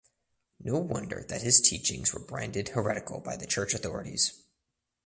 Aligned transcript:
No 0.59 0.79
wonder 0.79 1.23
that 1.29 1.43
his 1.43 1.61
teachings 1.61 2.11
were 2.11 2.19
branded 2.25 2.69
heretical 2.69 3.19
by 3.19 3.37
the 3.37 3.45
church 3.45 3.75
authorities. 3.75 4.33